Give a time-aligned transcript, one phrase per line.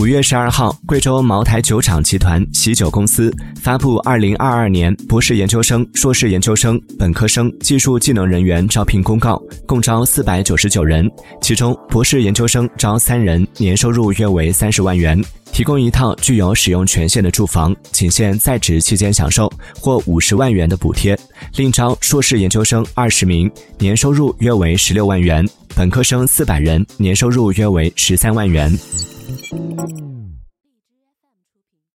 [0.00, 11.06] 五月十二号，贵州茅台酒厂集团喜酒公司发布二零二二年博士研究生、硕士研究生、本科生技术技能人员招聘公告，共招四百九十九人，
[11.42, 15.22] 其中博士研究生招三人，年收入约为三十万元，
[15.52, 21.14] 提供一套具有使用权限的住房，仅限在职期间享受，或五十万元的补贴。
[21.56, 25.46] 另招硕士研究生二十名，年收入约为十六万元，
[25.76, 28.74] 本科生四百人，年收入约为十三万元。
[29.30, 30.19] Hum.